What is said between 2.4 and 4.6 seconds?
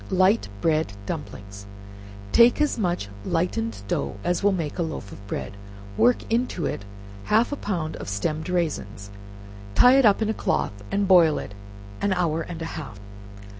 as much lightened dough as will